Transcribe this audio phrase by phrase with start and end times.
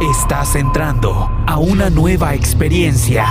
[0.00, 3.26] Estás entrando a una nueva experiencia,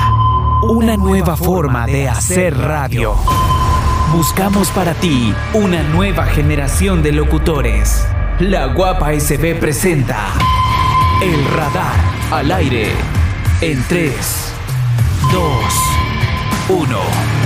[0.61, 3.15] una nueva forma de hacer radio.
[4.13, 8.05] Buscamos para ti una nueva generación de locutores.
[8.39, 10.27] La Guapa SB presenta
[11.23, 11.97] El Radar
[12.29, 12.91] al aire
[13.61, 14.53] en 3,
[15.31, 15.43] 2,
[16.69, 17.38] 1.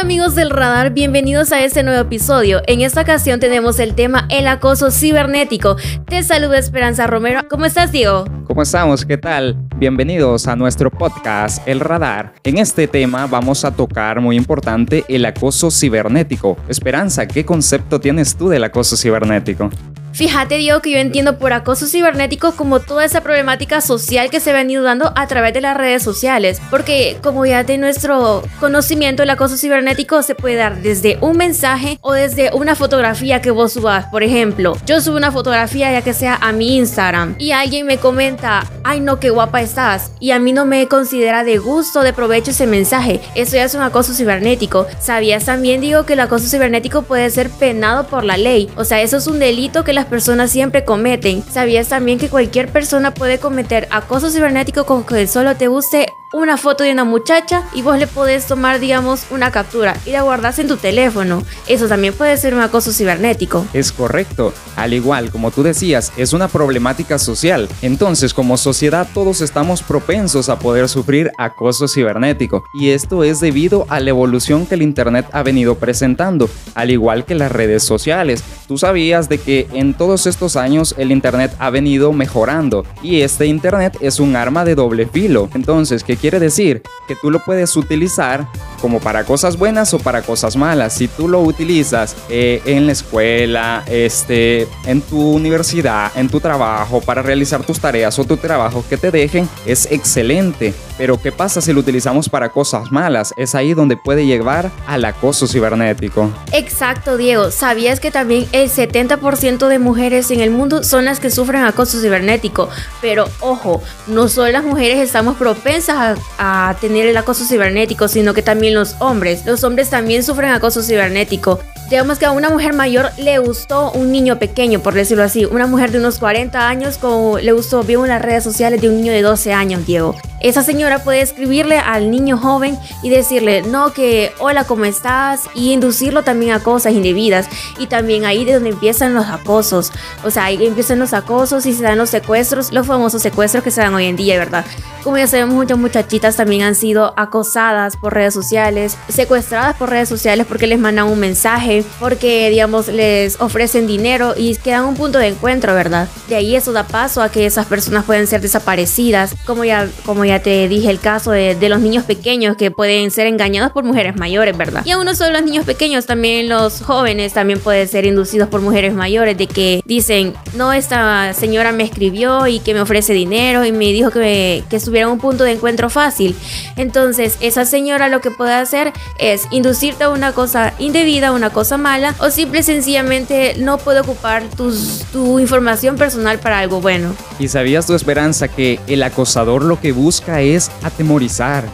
[0.00, 2.62] Amigos del radar, bienvenidos a este nuevo episodio.
[2.68, 5.76] En esta ocasión tenemos el tema el acoso cibernético.
[6.06, 7.40] Te saludo Esperanza Romero.
[7.50, 8.24] ¿Cómo estás, Diego?
[8.46, 9.04] ¿Cómo estamos?
[9.04, 9.56] ¿Qué tal?
[9.76, 12.32] Bienvenidos a nuestro podcast El Radar.
[12.44, 16.56] En este tema vamos a tocar muy importante el acoso cibernético.
[16.68, 19.68] Esperanza, ¿qué concepto tienes tú del acoso cibernético?
[20.18, 24.50] Fíjate, Diego, que yo entiendo por acoso cibernético como toda esa problemática social que se
[24.50, 26.60] ha venido dando a través de las redes sociales.
[26.72, 32.00] Porque, como ya de nuestro conocimiento, el acoso cibernético se puede dar desde un mensaje
[32.00, 34.06] o desde una fotografía que vos subas.
[34.06, 37.98] Por ejemplo, yo subo una fotografía ya que sea a mi Instagram y alguien me
[37.98, 40.10] comenta, ay no, qué guapa estás.
[40.18, 43.20] Y a mí no me considera de gusto, de provecho ese mensaje.
[43.36, 44.88] Eso ya es un acoso cibernético.
[44.98, 48.68] ¿Sabías también, digo, que el acoso cibernético puede ser penado por la ley?
[48.74, 51.44] O sea, eso es un delito que las personas siempre cometen.
[51.50, 56.58] ¿Sabías también que cualquier persona puede cometer acoso cibernético con que solo te guste una
[56.58, 60.58] foto de una muchacha y vos le podés tomar, digamos, una captura y la guardas
[60.58, 61.42] en tu teléfono.
[61.66, 63.66] Eso también puede ser un acoso cibernético.
[63.72, 64.52] Es correcto.
[64.76, 67.68] Al igual, como tú decías, es una problemática social.
[67.80, 72.64] Entonces, como sociedad, todos estamos propensos a poder sufrir acoso cibernético.
[72.74, 77.24] Y esto es debido a la evolución que el Internet ha venido presentando, al igual
[77.24, 78.44] que las redes sociales.
[78.66, 83.46] Tú sabías de que en todos estos años el Internet ha venido mejorando y este
[83.46, 85.50] Internet es un arma de doble filo.
[85.54, 86.82] Entonces, ¿qué quiere decir?
[87.06, 88.48] Que tú lo puedes utilizar
[88.80, 90.94] como para cosas buenas o para cosas malas.
[90.94, 97.00] Si tú lo utilizas eh, en la escuela, este, en tu universidad, en tu trabajo,
[97.00, 100.74] para realizar tus tareas o tu trabajo que te dejen, es excelente.
[100.98, 103.32] Pero ¿qué pasa si lo utilizamos para cosas malas?
[103.36, 106.30] Es ahí donde puede llevar al acoso cibernético.
[106.52, 107.52] Exacto, Diego.
[107.52, 112.00] ¿Sabías que también el 70% de mujeres en el mundo son las que sufren acoso
[112.00, 112.68] cibernético?
[113.00, 118.34] Pero ojo, no solo las mujeres estamos propensas a, a tener el acoso cibernético, sino
[118.34, 119.44] que también los hombres.
[119.46, 121.60] Los hombres también sufren acoso cibernético.
[121.90, 125.46] Digamos que a una mujer mayor le gustó un niño pequeño, por decirlo así.
[125.46, 128.90] Una mujer de unos 40 años como le gustó, vio en las redes sociales de
[128.90, 130.14] un niño de 12 años, Diego.
[130.40, 135.48] Esa señora puede escribirle al niño joven y decirle, no, que hola, ¿cómo estás?
[135.54, 137.48] Y inducirlo también a cosas indebidas.
[137.78, 139.90] Y también ahí de donde empiezan los acosos.
[140.24, 143.70] O sea, ahí empiezan los acosos y se dan los secuestros, los famosos secuestros que
[143.70, 144.64] se dan hoy en día, ¿verdad?
[145.02, 150.08] Como ya sabemos, muchas muchachitas también han sido acosadas por redes sociales, secuestradas por redes
[150.08, 155.18] sociales porque les mandan un mensaje, porque, digamos, les ofrecen dinero y quedan un punto
[155.18, 156.08] de encuentro, ¿verdad?
[156.28, 160.24] De ahí eso da paso a que esas personas pueden ser desaparecidas, como ya, como
[160.24, 163.84] ya te dije el caso de, de los niños pequeños que pueden ser engañados por
[163.84, 164.82] mujeres mayores, ¿verdad?
[164.84, 168.60] Y aún no solo los niños pequeños, también los jóvenes también pueden ser inducidos por
[168.60, 173.64] mujeres mayores de que dicen, no, esta señora me escribió y que me ofrece dinero
[173.64, 176.34] y me dijo que, me, que estuviera un punto de encuentro fácil.
[176.76, 181.67] Entonces, esa señora lo que puede hacer es inducirte a una cosa indebida, una cosa
[181.76, 187.14] mala, o simple y sencillamente no puede ocupar tus, tu información personal para algo bueno.
[187.38, 191.64] ¿Y sabías tu esperanza que el acosador lo que busca es atemorizar?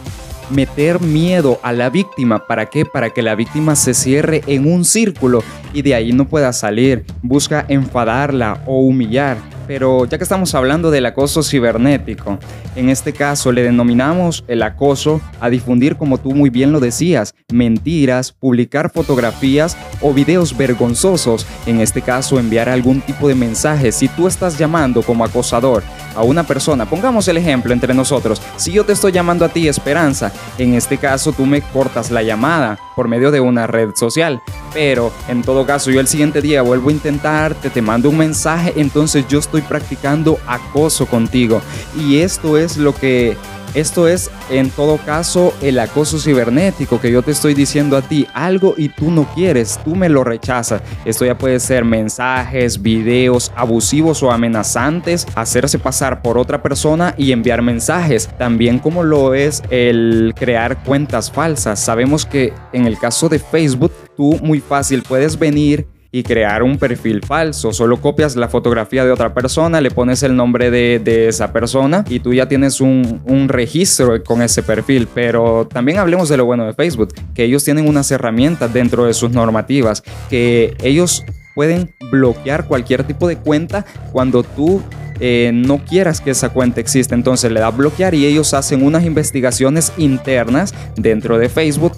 [0.49, 2.47] meter miedo a la víctima.
[2.47, 2.85] ¿Para qué?
[2.85, 7.05] Para que la víctima se cierre en un círculo y de ahí no pueda salir.
[7.21, 9.37] Busca enfadarla o humillar.
[9.67, 12.37] Pero ya que estamos hablando del acoso cibernético,
[12.75, 17.33] en este caso le denominamos el acoso a difundir, como tú muy bien lo decías,
[17.51, 23.91] mentiras, publicar fotografías o videos vergonzosos, en este caso enviar algún tipo de mensaje.
[23.91, 25.83] Si tú estás llamando como acosador
[26.15, 29.67] a una persona, pongamos el ejemplo entre nosotros, si yo te estoy llamando a ti
[29.67, 34.41] Esperanza, en este caso tú me cortas la llamada por medio de una red social,
[34.73, 38.73] pero en todo caso yo el siguiente día vuelvo a intentarte, te mando un mensaje,
[38.77, 41.61] entonces yo estoy practicando acoso contigo.
[41.97, 43.37] Y esto es lo que
[43.75, 48.25] esto es, en todo caso, el acoso cibernético que yo te estoy diciendo a ti
[48.33, 50.81] algo y tú no quieres, tú me lo rechazas.
[51.03, 57.33] Esto ya puede ser mensajes, videos abusivos o amenazantes, hacerse pasar por otra persona y
[57.33, 58.29] enviar mensajes.
[58.37, 61.77] También como lo es el crear cuentas falsas.
[61.77, 66.77] Sabemos que en el caso de Facebook, tú muy fácil puedes venir y crear un
[66.77, 67.73] perfil falso.
[67.73, 72.19] Solo copias la fotografía de otra persona, le pones el nombre de, esa persona y
[72.19, 75.07] tú ya tienes un, un, registro con ese perfil.
[75.13, 79.13] Pero también hablemos de lo bueno de Facebook, que ellos tienen unas herramientas dentro de
[79.13, 81.23] sus normativas, que ellos
[81.53, 84.83] pueden bloquear cualquier tipo de cuenta cuando tú
[85.19, 87.15] eh, no quieras que esa cuenta exista.
[87.15, 91.93] Entonces le da bloquear y ellos hacen unas investigaciones internas dentro de Facebook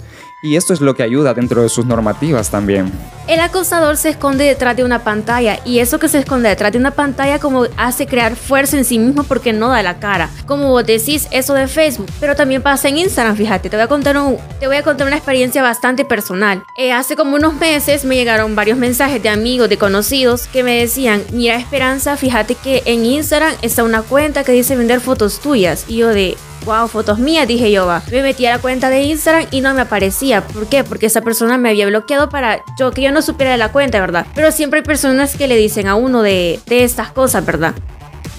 [0.48, 2.92] y esto es lo que ayuda dentro de sus normativas también.
[3.28, 6.78] El acosador se esconde detrás de una pantalla y eso que se esconde detrás de
[6.78, 10.30] una pantalla como hace crear fuerza en sí mismo porque no da la cara.
[10.46, 13.88] Como vos decís, eso de Facebook, pero también pasa en Instagram, fíjate, te voy a
[13.88, 16.64] contar, un, te voy a contar una experiencia bastante personal.
[16.78, 20.80] Eh, hace como unos meses me llegaron varios mensajes de amigos, de conocidos que me
[20.80, 25.84] decían, mira Esperanza, fíjate que en Instagram está una cuenta que dice vender fotos tuyas
[25.90, 28.01] y yo de, wow, fotos mías, dije yo, va.
[28.12, 30.42] Me metí a la cuenta de Instagram y no me aparecía.
[30.42, 30.83] ¿Por qué?
[30.83, 34.00] Porque esa persona me había bloqueado para yo que yo no supiera de la cuenta,
[34.00, 34.25] ¿verdad?
[34.36, 37.74] Pero siempre hay personas que le dicen a uno de, de estas cosas, ¿verdad?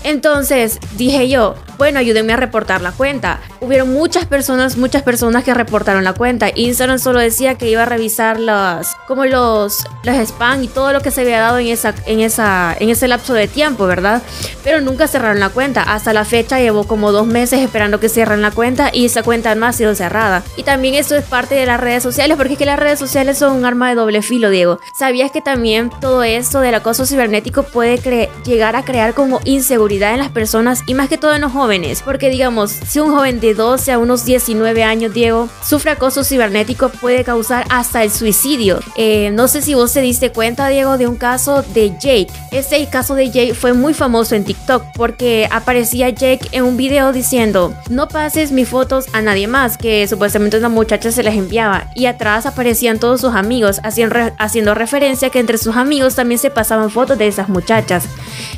[0.04, 3.40] Entonces dije yo, bueno, ayúdenme a reportar la cuenta.
[3.60, 6.50] Hubieron muchas personas, muchas personas que reportaron la cuenta.
[6.54, 11.00] Instagram solo decía que iba a revisar las, como los, los spam y todo lo
[11.00, 14.22] que se había dado en esa, en esa, en ese lapso de tiempo, ¿verdad?
[14.64, 15.82] Pero nunca cerraron la cuenta.
[15.82, 19.54] Hasta la fecha llevo como dos meses esperando que cierren la cuenta y esa cuenta
[19.54, 20.42] no ha sido cerrada.
[20.56, 23.38] Y también eso es parte de las redes sociales, porque es que las redes sociales
[23.38, 24.80] son un arma de doble filo, Diego.
[24.96, 27.98] ¿Sabías que también todo esto del acoso cibernético puede
[28.44, 32.02] llegar a crear como inseguridad en las personas y más que todo en los jóvenes?
[32.04, 36.88] porque digamos, si un joven de 12 a unos 19 años, Diego, sufre acoso cibernético,
[36.88, 38.80] puede causar hasta el suicidio.
[38.96, 42.28] Eh, no sé si vos te diste cuenta, Diego, de un caso de Jake.
[42.50, 47.12] Este caso de Jake fue muy famoso en TikTok porque aparecía Jake en un video
[47.12, 51.90] diciendo, no pases mis fotos a nadie más, que supuestamente una muchacha se les enviaba.
[51.94, 56.90] Y atrás aparecían todos sus amigos, haciendo referencia que entre sus amigos también se pasaban
[56.90, 58.04] fotos de esas muchachas.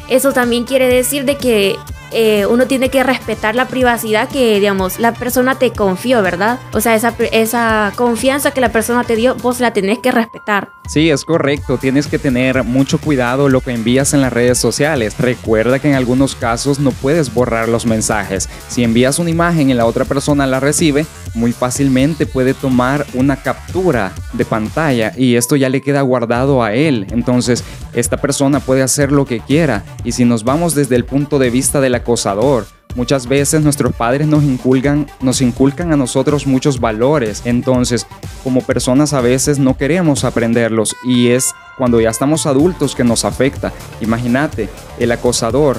[0.08, 1.76] Eso también quiere decir de que
[2.12, 6.58] eh, uno tiene que respetar la privacidad que, digamos, la persona te confió, ¿verdad?
[6.72, 10.72] O sea, esa, esa confianza que la persona te dio, vos la tenés que respetar.
[10.88, 11.78] Sí, es correcto.
[11.78, 15.14] Tienes que tener mucho cuidado lo que envías en las redes sociales.
[15.18, 18.48] Recuerda que en algunos casos no puedes borrar los mensajes.
[18.66, 23.36] Si envías una imagen y la otra persona la recibe, muy fácilmente puede tomar una
[23.36, 27.06] captura de pantalla y esto ya le queda guardado a él.
[27.10, 29.84] Entonces, esta persona puede hacer lo que quiera.
[30.04, 32.66] Y si nos vamos desde el punto de vista del acosador,
[32.96, 38.04] Muchas veces nuestros padres nos inculcan, nos inculcan a nosotros muchos valores, entonces
[38.42, 43.24] como personas a veces no queremos aprenderlos y es cuando ya estamos adultos que nos
[43.24, 43.72] afecta.
[44.00, 44.68] Imagínate,
[44.98, 45.78] el acosador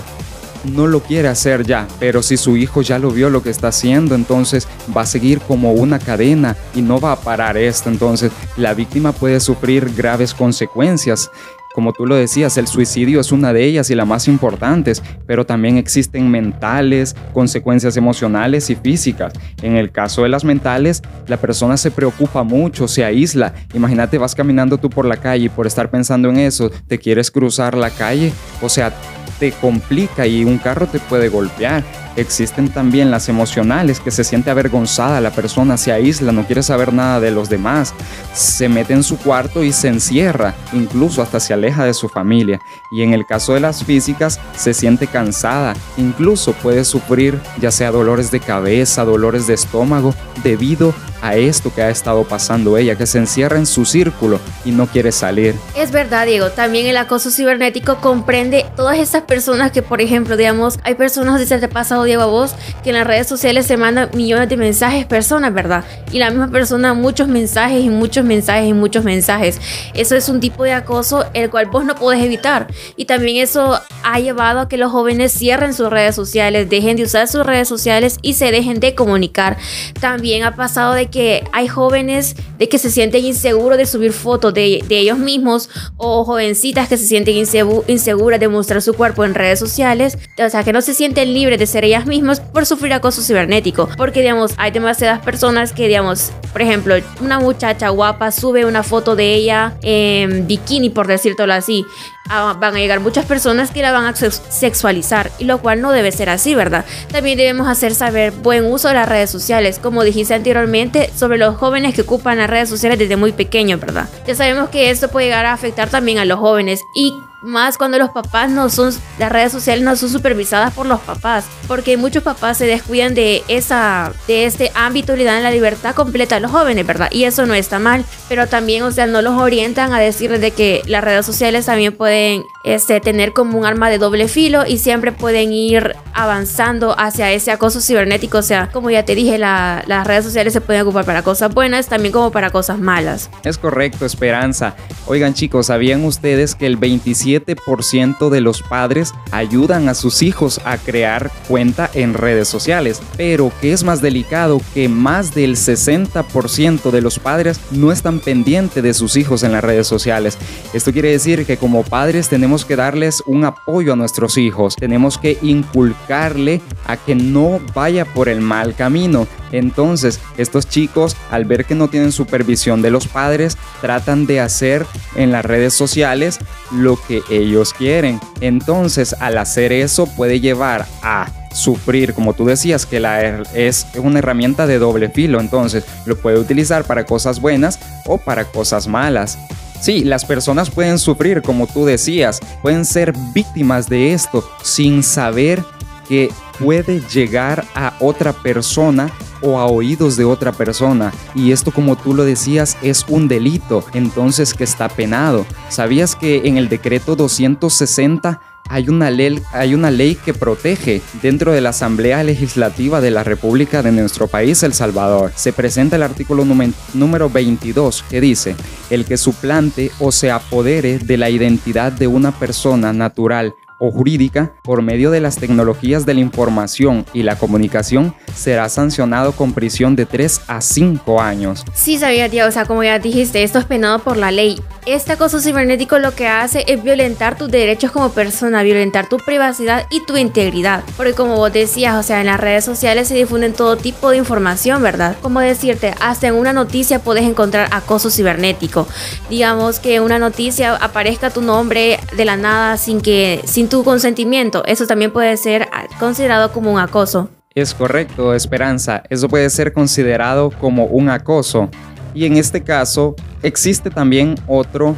[0.64, 3.70] no lo quiere hacer ya, pero si su hijo ya lo vio lo que está
[3.70, 7.90] haciendo, entonces va a seguir como una cadena y no va a parar esto.
[7.90, 11.30] Entonces la víctima puede sufrir graves consecuencias
[11.74, 15.46] como tú lo decías, el suicidio es una de ellas y la más importantes, pero
[15.46, 19.34] también existen mentales, consecuencias emocionales y físicas.
[19.62, 23.54] En el caso de las mentales, la persona se preocupa mucho, se aísla.
[23.74, 27.32] Imagínate, vas caminando tú por la calle y por estar pensando en eso, te quieres
[27.32, 28.94] cruzar la calle, o sea,
[29.42, 31.84] te complica y un carro te puede golpear.
[32.16, 36.94] Existen también las emocionales, que se siente avergonzada, la persona se aísla, no quiere saber
[36.94, 37.96] nada de los demás,
[38.36, 42.62] se mete en su cuarto y se encierra, incluso hasta se aleja de su familia.
[42.92, 47.90] Y en el caso de las físicas, se siente cansada, incluso puede sufrir ya sea
[47.90, 53.06] dolores de cabeza, dolores de estómago, debido a esto que ha estado pasando ella, que
[53.06, 55.56] se encierra en su círculo y no quiere salir.
[55.76, 60.80] Es verdad, Diego, también el acoso cibernético comprende todas esas personas que, por ejemplo, digamos,
[60.84, 64.10] hay personas, dice te pasado Diego a vos, que en las redes sociales se mandan
[64.14, 65.84] millones de mensajes personas, ¿verdad?
[66.12, 69.60] Y la misma persona muchos mensajes y muchos mensajes y muchos mensajes.
[69.94, 72.68] Eso es un tipo de acoso el cual vos no podés evitar.
[72.96, 77.04] Y también eso ha llevado a que los jóvenes cierren sus redes sociales, dejen de
[77.04, 79.58] usar sus redes sociales y se dejen de comunicar.
[80.00, 84.54] También ha pasado de que hay jóvenes de que se sienten inseguros de subir fotos
[84.54, 89.60] de, ellos mismos o jovencitas que se sienten inseguras de mostrar su cuerpo en redes
[89.60, 93.22] sociales, o sea, que no se sienten libres de ser ellas mismas por sufrir acoso
[93.22, 98.84] cibernético, porque digamos, hay demasiadas personas que digamos, por ejemplo, una muchacha guapa sube una
[98.84, 101.86] foto de ella en bikini, por decirlo así,
[102.30, 105.92] ah, van a llegar muchas personas que la van a sexualizar, y lo cual no
[105.92, 106.86] debe ser así, ¿verdad?
[107.12, 111.56] También debemos hacer saber buen uso de las redes sociales, como dijiste anteriormente, sobre los
[111.58, 114.10] jóvenes que ocupan las redes sociales desde muy pequeños, ¿verdad?
[114.28, 117.98] Ya sabemos que esto puede llegar a afectar también a los jóvenes y más cuando
[117.98, 122.24] los papás no son, las redes sociales no son supervisadas por los papás, porque muchos
[122.24, 126.40] papás se descuidan de esa, de este ámbito y le dan la libertad completa a
[126.40, 127.10] los jóvenes, ¿verdad?
[127.12, 130.52] Y eso no está mal, pero también, o sea, no los orientan a decirles de
[130.52, 134.78] que las redes sociales también pueden este, tener como un arma de doble filo y
[134.78, 140.08] siempre pueden ir avanzando hacia ese acoso cibernético, o sea, como ya te dije, las
[140.08, 143.30] redes sociales se pueden ocupar para cosas buenas, también como para cosas malas.
[143.44, 144.76] Es correcto, Esperanza.
[145.08, 150.78] Oigan chicos, ¿sabían ustedes que el 27% de los padres ayudan a sus hijos a
[150.78, 153.02] crear cuenta en redes sociales?
[153.16, 158.84] Pero que es más delicado que más del 60% de los padres no están pendientes
[158.84, 160.38] de sus hijos en las redes sociales.
[160.74, 165.18] Esto quiere decir que como padres tenemos que darles un apoyo a nuestros hijos, tenemos
[165.18, 169.28] que inculcarle a que no vaya por el mal camino.
[169.52, 174.86] Entonces, estos chicos, al ver que no tienen supervisión de los padres, tratan de hacer
[175.16, 176.40] en las redes sociales
[176.72, 178.20] lo que ellos quieren.
[178.40, 184.20] Entonces, al hacer eso puede llevar a sufrir, como tú decías, que la es una
[184.20, 189.38] herramienta de doble filo, entonces lo puede utilizar para cosas buenas o para cosas malas.
[189.82, 195.64] Sí, las personas pueden sufrir, como tú decías, pueden ser víctimas de esto sin saber
[196.08, 196.30] que
[196.62, 199.10] puede llegar a otra persona
[199.42, 201.12] o a oídos de otra persona.
[201.34, 205.46] Y esto, como tú lo decías, es un delito, entonces que está penado.
[205.70, 211.52] ¿Sabías que en el decreto 260 hay una, ley, hay una ley que protege dentro
[211.52, 215.34] de la Asamblea Legislativa de la República de nuestro país, El Salvador.
[215.36, 216.46] Se presenta el artículo
[216.94, 218.56] número 22 que dice,
[218.90, 224.54] el que suplante o se apodere de la identidad de una persona natural o jurídica
[224.62, 229.96] por medio de las tecnologías de la información y la comunicación será sancionado con prisión
[229.96, 231.66] de 3 a 5 años.
[231.74, 234.62] Sí, sabía, tío, o sea, como ya dijiste, esto es penado por la ley.
[234.88, 239.86] Este acoso cibernético lo que hace es violentar tus derechos como persona, violentar tu privacidad
[239.92, 240.84] y tu integridad.
[240.98, 244.18] Porque como vos decías, o sea, en las redes sociales se difunden todo tipo de
[244.18, 245.18] información, ¿verdad?
[245.22, 248.88] Como decirte, hasta en una noticia puedes encontrar acoso cibernético.
[249.30, 253.84] Digamos que en una noticia aparezca tu nombre de la nada sin que sin tu
[253.84, 254.66] consentimiento.
[254.66, 255.70] Eso también puede ser
[256.00, 257.30] considerado como un acoso.
[257.54, 259.04] Es correcto, Esperanza.
[259.10, 261.70] Eso puede ser considerado como un acoso.
[262.14, 264.96] Y en este caso existe también otro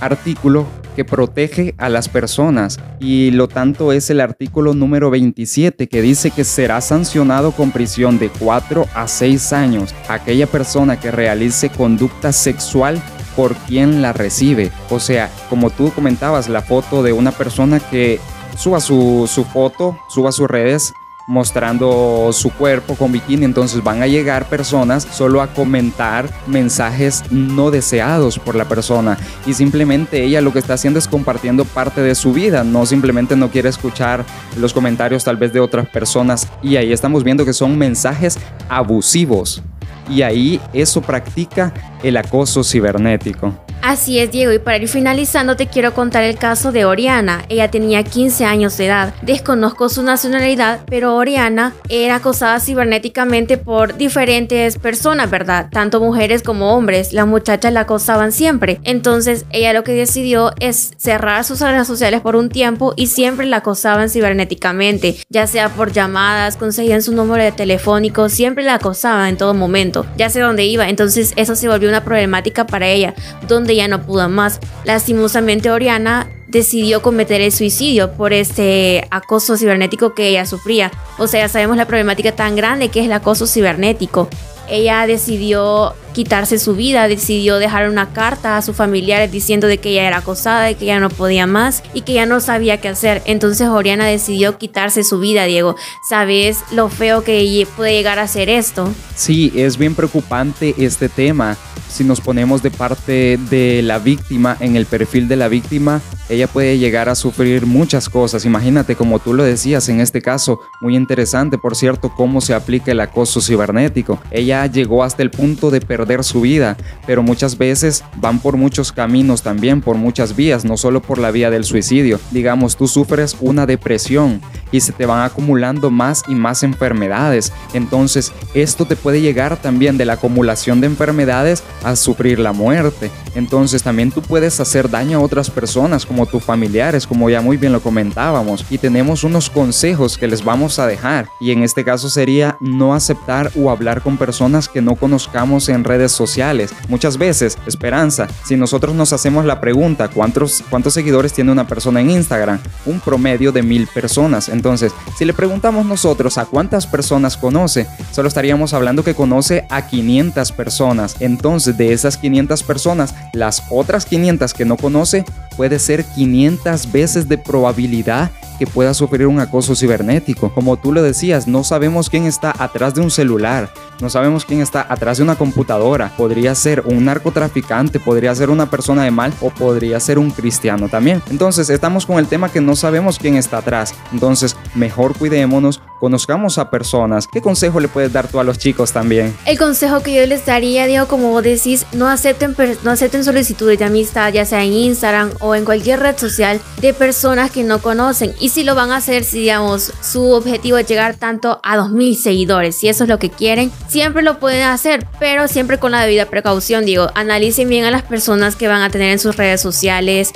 [0.00, 0.66] artículo
[0.96, 6.30] que protege a las personas y lo tanto es el artículo número 27 que dice
[6.30, 12.32] que será sancionado con prisión de 4 a 6 años aquella persona que realice conducta
[12.32, 13.02] sexual
[13.36, 14.70] por quien la recibe.
[14.90, 18.20] O sea, como tú comentabas, la foto de una persona que
[18.58, 20.92] suba su, su foto, suba sus redes
[21.26, 27.70] mostrando su cuerpo con bikini, entonces van a llegar personas solo a comentar mensajes no
[27.70, 29.18] deseados por la persona.
[29.46, 33.36] Y simplemente ella lo que está haciendo es compartiendo parte de su vida, no simplemente
[33.36, 34.24] no quiere escuchar
[34.56, 36.48] los comentarios tal vez de otras personas.
[36.62, 38.38] Y ahí estamos viendo que son mensajes
[38.68, 39.62] abusivos.
[40.08, 43.54] Y ahí eso practica el acoso cibernético.
[43.82, 47.44] Así es, Diego, y para ir finalizando te quiero contar el caso de Oriana.
[47.48, 49.12] Ella tenía 15 años de edad.
[49.22, 55.66] Desconozco su nacionalidad, pero Oriana era acosada cibernéticamente por diferentes personas, ¿verdad?
[55.72, 57.12] Tanto mujeres como hombres.
[57.12, 58.80] Las muchachas la acosaban siempre.
[58.84, 63.46] Entonces, ella lo que decidió es cerrar sus redes sociales por un tiempo y siempre
[63.46, 69.30] la acosaban cibernéticamente, ya sea por llamadas, conseguían su número de telefónico, siempre la acosaban
[69.30, 70.88] en todo momento, ya sé dónde iba.
[70.88, 73.14] Entonces, eso se volvió una problemática para ella,
[73.48, 74.60] donde ya no pudo más.
[74.84, 80.92] Lastimosamente Oriana decidió cometer el suicidio por este acoso cibernético que ella sufría.
[81.18, 84.28] O sea, sabemos la problemática tan grande que es el acoso cibernético
[84.68, 89.90] ella decidió quitarse su vida, decidió dejar una carta a sus familiares diciendo de que
[89.90, 92.88] ella era acosada, de que ya no podía más y que ya no sabía qué
[92.88, 93.22] hacer.
[93.24, 95.76] Entonces Oriana decidió quitarse su vida, Diego.
[96.08, 98.92] ¿Sabes lo feo que puede llegar a ser esto?
[99.14, 101.56] Sí, es bien preocupante este tema.
[101.92, 106.00] Si nos ponemos de parte de la víctima, en el perfil de la víctima,
[106.32, 108.46] ella puede llegar a sufrir muchas cosas.
[108.46, 112.90] Imagínate, como tú lo decías en este caso, muy interesante, por cierto, cómo se aplica
[112.90, 114.18] el acoso cibernético.
[114.30, 118.92] Ella llegó hasta el punto de perder su vida, pero muchas veces van por muchos
[118.92, 122.18] caminos también, por muchas vías, no solo por la vía del suicidio.
[122.30, 127.52] Digamos, tú sufres una depresión y se te van acumulando más y más enfermedades.
[127.74, 133.10] Entonces, esto te puede llegar también de la acumulación de enfermedades a sufrir la muerte.
[133.34, 137.40] Entonces, también tú puedes hacer daño a otras personas, como como tus familiares, como ya
[137.40, 138.64] muy bien lo comentábamos.
[138.70, 141.26] Y tenemos unos consejos que les vamos a dejar.
[141.40, 145.84] Y en este caso sería no aceptar o hablar con personas que no conozcamos en
[145.84, 146.74] redes sociales.
[146.88, 152.00] Muchas veces, Esperanza, si nosotros nos hacemos la pregunta, ¿cuántos, cuántos seguidores tiene una persona
[152.00, 152.60] en Instagram?
[152.86, 154.48] Un promedio de mil personas.
[154.48, 159.88] Entonces, si le preguntamos nosotros a cuántas personas conoce, solo estaríamos hablando que conoce a
[159.88, 161.16] 500 personas.
[161.18, 165.24] Entonces, de esas 500 personas, las otras 500 que no conoce,
[165.56, 170.52] puede ser 500 veces de probabilidad que pueda sufrir un acoso cibernético.
[170.54, 174.60] Como tú lo decías, no sabemos quién está atrás de un celular, no sabemos quién
[174.60, 176.12] está atrás de una computadora.
[176.16, 180.88] Podría ser un narcotraficante, podría ser una persona de mal o podría ser un cristiano
[180.88, 181.22] también.
[181.30, 183.94] Entonces estamos con el tema que no sabemos quién está atrás.
[184.12, 187.28] Entonces mejor cuidémonos, conozcamos a personas.
[187.28, 189.36] ¿Qué consejo le puedes dar tú a los chicos también?
[189.46, 193.78] El consejo que yo les daría, digo, como vos decís, no acepten, no acepten solicitudes
[193.78, 197.80] de amistad, ya sea en Instagram o en cualquier red social, de personas que no
[197.80, 198.34] conocen.
[198.40, 202.16] Y si lo van a hacer, si digamos, su objetivo es llegar tanto a 2.000
[202.16, 206.02] seguidores, si eso es lo que quieren, siempre lo pueden hacer, pero siempre con la
[206.02, 209.60] debida precaución, digo, analicen bien a las personas que van a tener en sus redes
[209.60, 210.32] sociales,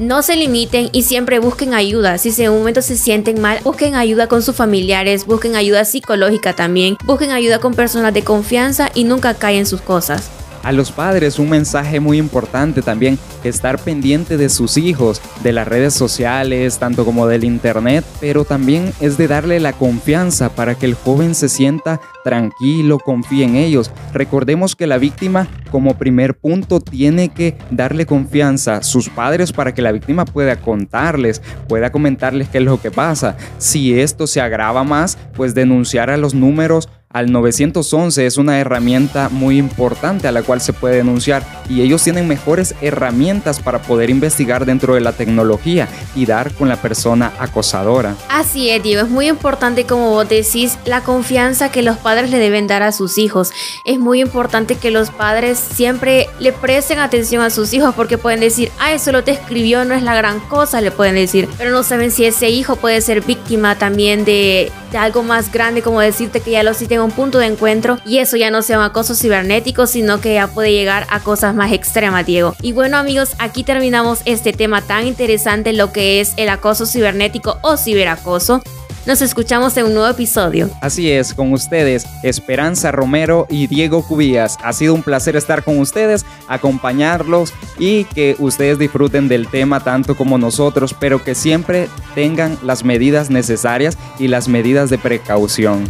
[0.00, 2.18] no se limiten y siempre busquen ayuda.
[2.18, 6.54] Si en un momento se sienten mal, busquen ayuda con sus familiares, busquen ayuda psicológica
[6.54, 10.28] también, busquen ayuda con personas de confianza y nunca caen en sus cosas
[10.66, 15.68] a los padres un mensaje muy importante también, estar pendiente de sus hijos, de las
[15.68, 20.86] redes sociales, tanto como del internet, pero también es de darle la confianza para que
[20.86, 23.92] el joven se sienta tranquilo, confíe en ellos.
[24.12, 29.72] Recordemos que la víctima como primer punto tiene que darle confianza a sus padres para
[29.72, 33.36] que la víctima pueda contarles, pueda comentarles qué es lo que pasa.
[33.58, 39.30] Si esto se agrava más, pues denunciar a los números al 911 es una herramienta
[39.30, 44.10] muy importante a la cual se puede denunciar y ellos tienen mejores herramientas para poder
[44.10, 48.14] investigar dentro de la tecnología y dar con la persona acosadora.
[48.28, 52.38] Así es, Diego, es muy importante como vos decís la confianza que los padres le
[52.38, 53.50] deben dar a sus hijos.
[53.86, 58.40] Es muy importante que los padres siempre le presten atención a sus hijos porque pueden
[58.40, 61.70] decir, ah, eso lo te escribió, no es la gran cosa, le pueden decir, pero
[61.70, 66.40] no saben si ese hijo puede ser víctima también de, algo más grande como decirte
[66.40, 69.14] que ya lo hiciste un punto de encuentro y eso ya no sea un acoso
[69.14, 72.54] cibernético, sino que ya puede llegar a cosas más extremas, Diego.
[72.60, 77.58] Y bueno amigos, aquí terminamos este tema tan interesante, lo que es el acoso cibernético
[77.62, 78.62] o ciberacoso.
[79.06, 80.68] Nos escuchamos en un nuevo episodio.
[80.80, 84.58] Así es, con ustedes, Esperanza Romero y Diego Cubías.
[84.64, 90.16] Ha sido un placer estar con ustedes, acompañarlos y que ustedes disfruten del tema tanto
[90.16, 95.88] como nosotros, pero que siempre tengan las medidas necesarias y las medidas de precaución.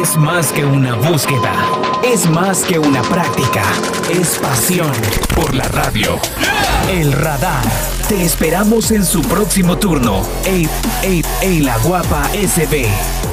[0.00, 1.52] Es más que una búsqueda,
[2.04, 3.64] es más que una práctica,
[4.08, 4.92] es pasión
[5.34, 6.20] por la radio.
[6.88, 7.64] El radar.
[8.08, 10.22] Te esperamos en su próximo turno.
[10.44, 10.68] Ey,
[11.02, 13.27] ey, ey, la guapa SB.